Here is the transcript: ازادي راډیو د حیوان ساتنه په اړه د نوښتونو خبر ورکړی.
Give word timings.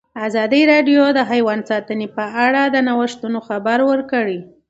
ازادي 0.27 0.61
راډیو 0.71 1.03
د 1.17 1.19
حیوان 1.31 1.59
ساتنه 1.69 2.07
په 2.17 2.25
اړه 2.45 2.61
د 2.67 2.77
نوښتونو 2.87 3.39
خبر 3.47 3.79
ورکړی. 3.91 4.39